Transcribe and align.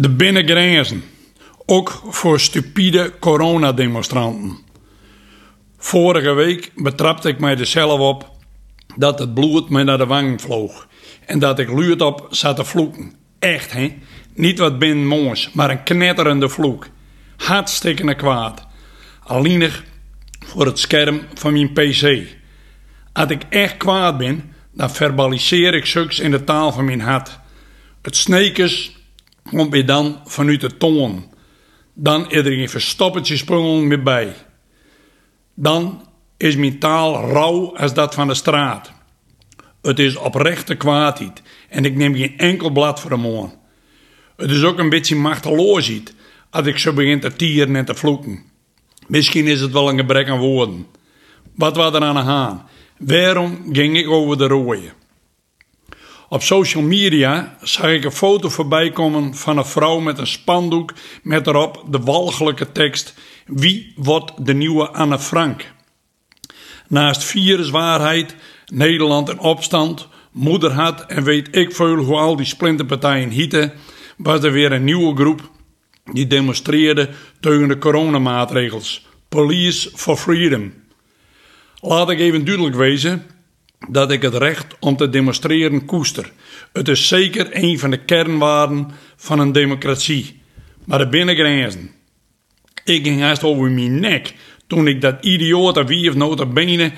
De 0.00 0.10
binnengrenzen. 0.10 1.04
Ook 1.66 2.02
voor 2.08 2.40
stupide 2.40 3.12
coronademonstranten. 3.18 4.58
Vorige 5.76 6.32
week 6.32 6.72
betrapte 6.76 7.28
ik 7.28 7.40
mij 7.40 7.58
er 7.58 7.66
zelf 7.66 8.00
op 8.00 8.30
dat 8.96 9.18
het 9.18 9.34
bloed 9.34 9.68
mij 9.68 9.82
naar 9.82 9.98
de 9.98 10.06
wang 10.06 10.40
vloog. 10.40 10.88
En 11.26 11.38
dat 11.38 11.58
ik 11.58 11.70
luid 11.70 12.00
op 12.00 12.26
zat 12.30 12.56
te 12.56 12.64
vloeken. 12.64 13.12
Echt, 13.38 13.72
hè? 13.72 13.98
Niet 14.34 14.58
wat 14.58 14.78
binnen 14.78 15.06
moois, 15.06 15.50
maar 15.52 15.70
een 15.70 15.82
knetterende 15.82 16.48
vloek. 16.48 16.86
Hartstikke 17.36 18.14
kwaad. 18.14 18.66
Alleenig 19.22 19.84
voor 20.46 20.66
het 20.66 20.78
scherm 20.78 21.20
van 21.34 21.52
mijn 21.52 21.72
pc. 21.72 22.26
Als 23.12 23.30
ik 23.30 23.42
echt 23.48 23.76
kwaad 23.76 24.18
ben, 24.18 24.52
dan 24.72 24.90
verbaliseer 24.90 25.74
ik 25.74 25.86
zulks 25.86 26.18
in 26.18 26.30
de 26.30 26.44
taal 26.44 26.72
van 26.72 26.84
mijn 26.84 27.00
hart. 27.00 27.38
Het 28.02 28.16
snekers 28.16 28.98
komt 29.50 29.72
weer 29.72 29.86
dan 29.86 30.20
vanuit 30.24 30.60
de 30.60 30.76
toon. 30.76 31.24
Dan 31.94 32.30
is 32.30 32.44
er 32.44 32.52
geen 32.52 32.68
verstoppertje 32.68 33.36
spullen 33.36 33.86
meer 33.86 34.02
bij. 34.02 34.34
Dan 35.54 36.08
is 36.36 36.56
mijn 36.56 36.78
taal 36.78 37.30
rauw 37.30 37.76
als 37.76 37.94
dat 37.94 38.14
van 38.14 38.28
de 38.28 38.34
straat. 38.34 38.92
Het 39.82 39.98
is 39.98 40.16
oprechte 40.16 40.74
kwaadheid 40.74 41.42
en 41.68 41.84
ik 41.84 41.96
neem 41.96 42.14
geen 42.14 42.38
enkel 42.38 42.70
blad 42.70 43.00
voor 43.00 43.10
hem 43.10 43.26
aan. 43.26 43.52
Het 44.36 44.50
is 44.50 44.62
ook 44.62 44.78
een 44.78 44.88
beetje 44.88 45.16
machteloosheid 45.16 46.14
als 46.50 46.66
ik 46.66 46.78
zo 46.78 46.92
begin 46.92 47.20
te 47.20 47.36
tieren 47.36 47.76
en 47.76 47.84
te 47.84 47.94
vloeken. 47.94 48.42
Misschien 49.06 49.46
is 49.46 49.60
het 49.60 49.72
wel 49.72 49.88
een 49.88 49.98
gebrek 49.98 50.28
aan 50.28 50.38
woorden. 50.38 50.86
Wat 51.54 51.76
was 51.76 51.94
er 51.94 52.02
aan 52.02 52.14
de 52.14 52.20
haan? 52.20 52.68
Waarom 52.98 53.58
ging 53.72 53.96
ik 53.96 54.10
over 54.10 54.38
de 54.38 54.46
rooien? 54.46 54.92
Op 56.32 56.42
social 56.42 56.82
media 56.82 57.56
zag 57.62 57.90
ik 57.90 58.04
een 58.04 58.12
foto 58.12 58.48
voorbij 58.48 58.90
komen 58.90 59.34
van 59.34 59.58
een 59.58 59.64
vrouw 59.64 59.98
met 59.98 60.18
een 60.18 60.26
spandoek 60.26 60.92
met 61.22 61.46
erop 61.46 61.84
de 61.88 61.98
walgelijke 61.98 62.72
tekst: 62.72 63.14
Wie 63.46 63.92
wordt 63.96 64.46
de 64.46 64.54
nieuwe 64.54 64.88
Anne 64.88 65.18
Frank? 65.18 65.72
Naast 66.88 67.24
viruswaarheid, 67.24 68.36
Nederland 68.66 69.28
in 69.28 69.38
opstand, 69.38 70.08
moederhad 70.32 71.06
en 71.06 71.22
weet 71.22 71.56
ik 71.56 71.74
veel 71.74 71.96
hoe 71.96 72.16
al 72.16 72.36
die 72.36 72.46
splinterpartijen 72.46 73.30
hieten, 73.30 73.72
was 74.16 74.42
er 74.42 74.52
weer 74.52 74.72
een 74.72 74.84
nieuwe 74.84 75.16
groep 75.16 75.50
die 76.12 76.26
demonstreerde 76.26 77.10
tegen 77.40 77.68
de 77.68 77.78
coronamaatregels. 77.78 79.06
Police 79.28 79.90
for 79.94 80.16
Freedom. 80.16 80.72
Laat 81.80 82.10
ik 82.10 82.18
even 82.18 82.44
duidelijk 82.44 82.76
wezen 82.76 83.26
dat 83.88 84.10
ik 84.10 84.22
het 84.22 84.34
recht 84.34 84.76
om 84.80 84.96
te 84.96 85.08
demonstreren 85.08 85.84
koester. 85.84 86.32
Het 86.72 86.88
is 86.88 87.08
zeker 87.08 87.48
een 87.50 87.78
van 87.78 87.90
de 87.90 88.04
kernwaarden 88.04 88.90
van 89.16 89.38
een 89.38 89.52
democratie. 89.52 90.40
Maar 90.84 90.98
de 90.98 91.08
binnengrenzen. 91.08 91.90
Ik 92.84 93.04
ging 93.04 93.20
haast 93.20 93.44
over 93.44 93.70
mijn 93.70 94.00
nek 94.00 94.34
toen 94.66 94.86
ik 94.86 95.00
dat 95.00 95.24
idiote 95.24 95.84
wie 95.84 96.08
of 96.08 96.14
nota 96.14 96.46
benen 96.46 96.92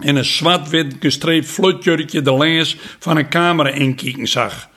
in 0.00 0.16
een 0.16 0.24
zwart-wit 0.24 0.96
gestreept 1.00 1.46
flutjurkje 1.46 2.22
de 2.22 2.36
lens 2.36 2.76
van 2.98 3.16
een 3.16 3.28
camera 3.28 3.70
inkijken 3.70 4.26
zag. 4.26 4.68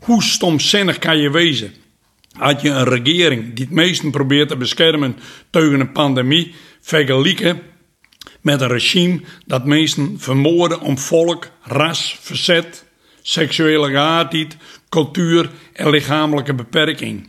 Hoe 0.00 0.22
stomzinnig 0.22 0.98
kan 0.98 1.18
je 1.18 1.30
wezen? 1.30 1.72
Had 2.32 2.62
je 2.62 2.68
een 2.68 2.84
regering 2.84 3.54
die 3.54 3.64
het 3.64 3.74
meesten 3.74 4.10
probeert 4.10 4.48
te 4.48 4.56
beschermen 4.56 5.16
tegen 5.50 5.80
een 5.80 5.92
pandemie, 5.92 6.54
vergelijken 6.80 7.60
met 8.44 8.60
een 8.60 8.68
regime 8.68 9.20
dat 9.46 9.64
meesten 9.64 10.20
vermoorden 10.20 10.80
om 10.80 10.98
volk, 10.98 11.50
ras, 11.62 12.18
verzet, 12.20 12.84
seksuele 13.22 13.90
geaardheid, 13.90 14.56
cultuur 14.88 15.50
en 15.72 15.90
lichamelijke 15.90 16.54
beperking. 16.54 17.28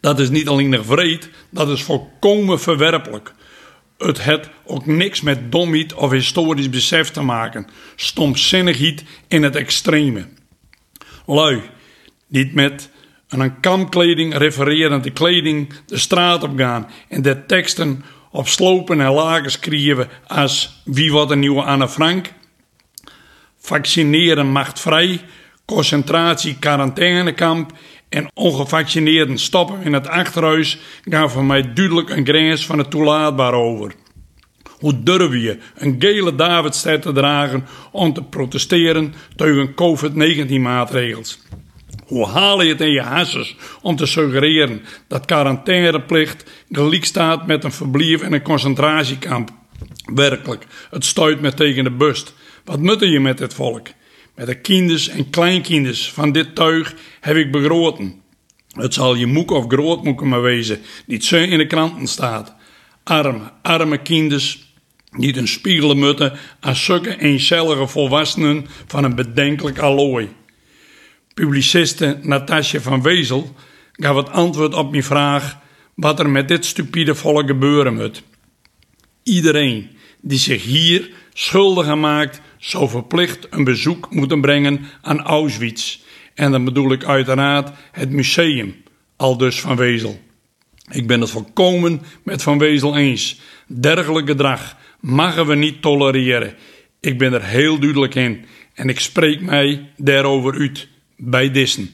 Dat 0.00 0.18
is 0.18 0.30
niet 0.30 0.48
alleen 0.48 0.68
nog 0.68 0.84
vreed, 0.86 1.30
dat 1.50 1.68
is 1.68 1.82
volkomen 1.82 2.60
verwerpelijk. 2.60 3.32
Het 3.98 4.22
heeft 4.22 4.48
ook 4.64 4.86
niks 4.86 5.20
met 5.20 5.52
domheid 5.52 5.94
of 5.94 6.10
historisch 6.10 6.70
besef 6.70 7.10
te 7.10 7.22
maken. 7.22 7.66
Stomzinnigheid 7.96 9.04
in 9.28 9.42
het 9.42 9.56
extreme. 9.56 10.26
Lui, 11.26 11.60
niet 12.26 12.54
met 12.54 12.90
een 13.28 13.60
kamkleding 13.60 14.36
refererende 14.36 15.10
kleding 15.10 15.72
de 15.86 15.98
straat 15.98 16.42
op 16.42 16.58
gaan 16.58 16.90
en 17.08 17.22
de 17.22 17.46
teksten 17.46 18.04
op 18.30 18.48
slopen 18.48 19.00
en 19.00 19.12
lagen 19.12 19.50
schrijven 19.50 20.08
als 20.26 20.82
wie 20.84 21.12
wordt 21.12 21.30
een 21.30 21.38
nieuwe 21.38 21.62
Anne 21.62 21.88
Frank, 21.88 22.32
vaccineren 23.58 24.46
macht 24.46 24.80
vrij, 24.80 25.20
concentratie 25.64 26.58
quarantainekamp 26.58 27.72
en 28.08 28.30
ongevaccineerden 28.34 29.38
stoppen 29.38 29.82
in 29.82 29.92
het 29.92 30.08
achterhuis 30.08 30.78
gaan 31.04 31.30
voor 31.30 31.44
mij 31.44 31.72
duidelijk 31.72 32.10
een 32.10 32.26
grens 32.26 32.66
van 32.66 32.78
het 32.78 32.90
toelaatbaar 32.90 33.52
over. 33.52 33.94
Hoe 34.78 35.02
durf 35.02 35.32
je 35.32 35.58
een 35.74 35.96
gele 35.98 36.34
Davidster 36.34 37.00
te 37.00 37.12
dragen 37.12 37.66
om 37.92 38.12
te 38.12 38.22
protesteren 38.22 39.14
tegen 39.36 39.74
COVID-19 39.74 40.60
maatregels? 40.60 41.38
Hoe 42.08 42.26
haal 42.26 42.62
je 42.62 42.68
het 42.68 42.80
in 42.80 42.90
je 42.90 43.00
hasses 43.00 43.56
om 43.82 43.96
te 43.96 44.06
suggereren 44.06 44.82
dat 45.08 45.24
quarantaineplicht 45.24 46.50
gelijk 46.70 47.04
staat 47.04 47.46
met 47.46 47.64
een 47.64 47.72
verblijf 47.72 48.22
in 48.22 48.32
een 48.32 48.42
concentratiekamp? 48.42 49.50
Werkelijk, 50.14 50.66
het 50.90 51.04
stuit 51.04 51.40
me 51.40 51.54
tegen 51.54 51.84
de 51.84 51.90
bust. 51.90 52.34
Wat 52.64 52.80
moet 52.80 53.00
je 53.00 53.20
met 53.20 53.38
dit 53.38 53.54
volk? 53.54 53.86
Met 54.34 54.46
de 54.46 54.60
kinders 54.60 55.08
en 55.08 55.30
kleinkinders 55.30 56.12
van 56.12 56.32
dit 56.32 56.54
tuig 56.54 56.94
heb 57.20 57.36
ik 57.36 57.52
begroten. 57.52 58.20
Het 58.68 58.94
zal 58.94 59.14
je 59.14 59.26
moek 59.26 59.50
of 59.50 59.64
grootmoeke 59.68 60.24
maar 60.24 60.42
wezen, 60.42 60.80
niet 61.06 61.24
zo 61.24 61.36
in 61.36 61.58
de 61.58 61.66
kranten 61.66 62.06
staat. 62.06 62.54
Arme, 63.04 63.52
arme 63.62 64.02
kinders, 64.02 64.72
niet 65.10 65.36
een 65.36 65.48
spiegelen 65.48 65.98
moeten 65.98 66.38
als 66.60 66.84
zulke 66.84 67.20
eencellige 67.20 67.86
volwassenen 67.86 68.66
van 68.86 69.04
een 69.04 69.14
bedenkelijk 69.14 69.78
allooi. 69.78 70.28
Publiciste 71.38 72.18
Natasja 72.22 72.80
van 72.80 73.02
Wezel 73.02 73.54
gaf 73.92 74.16
het 74.16 74.30
antwoord 74.30 74.74
op 74.74 74.90
mijn 74.90 75.02
vraag 75.02 75.58
wat 75.94 76.18
er 76.18 76.30
met 76.30 76.48
dit 76.48 76.64
stupide 76.64 77.14
volk 77.14 77.46
gebeuren 77.46 77.94
moet. 77.94 78.22
Iedereen 79.22 79.90
die 80.20 80.38
zich 80.38 80.62
hier 80.64 81.10
schuldig 81.32 81.86
aan 81.86 82.00
maakt, 82.00 82.40
zou 82.56 82.88
verplicht 82.88 83.46
een 83.50 83.64
bezoek 83.64 84.10
moeten 84.10 84.40
brengen 84.40 84.80
aan 85.02 85.22
Auschwitz. 85.22 85.98
En 86.34 86.50
dan 86.50 86.64
bedoel 86.64 86.92
ik 86.92 87.04
uiteraard 87.04 87.70
het 87.92 88.10
museum, 88.10 88.74
al 89.16 89.36
dus 89.36 89.60
Van 89.60 89.76
Wezel. 89.76 90.20
Ik 90.90 91.06
ben 91.06 91.20
het 91.20 91.30
volkomen 91.30 92.02
met 92.22 92.42
Van 92.42 92.58
Wezel 92.58 92.96
eens. 92.96 93.40
Dergelijk 93.66 94.28
gedrag 94.28 94.76
mogen 95.00 95.46
we 95.46 95.54
niet 95.54 95.82
tolereren. 95.82 96.54
Ik 97.00 97.18
ben 97.18 97.32
er 97.32 97.44
heel 97.44 97.78
duidelijk 97.78 98.14
in 98.14 98.44
en 98.74 98.88
ik 98.88 99.00
spreek 99.00 99.40
mij 99.40 99.92
daarover 99.96 100.54
uit 100.54 100.88
bij 101.18 101.50
Dissen. 101.50 101.90